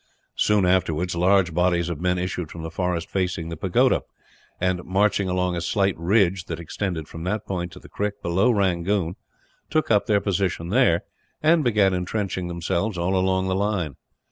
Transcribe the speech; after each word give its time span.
Soon 0.35 0.65
afterwards 0.65 1.13
large 1.15 1.53
bodies 1.53 1.87
of 1.87 2.01
men 2.01 2.17
issued 2.17 2.49
from 2.49 2.63
the 2.63 2.71
forest 2.71 3.07
facing 3.07 3.49
the 3.49 3.55
pagoda 3.55 4.01
and, 4.59 4.83
marching 4.83 5.29
along 5.29 5.55
a 5.55 5.61
slight 5.61 5.95
ridge, 5.95 6.45
that 6.45 6.59
extended 6.59 7.07
from 7.07 7.23
that 7.25 7.45
point 7.45 7.71
to 7.73 7.79
the 7.79 7.87
creek 7.87 8.19
below 8.23 8.49
Rangoon, 8.49 9.15
took 9.69 9.91
up 9.91 10.07
their 10.07 10.19
position 10.19 10.69
there, 10.69 11.03
and 11.43 11.63
began 11.63 11.93
entrenching 11.93 12.47
themselves 12.47 12.97
all 12.97 13.15
along 13.15 13.47
the 13.47 13.53
line. 13.53 13.95